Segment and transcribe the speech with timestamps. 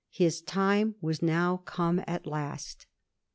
[0.09, 2.87] His time was now come at last.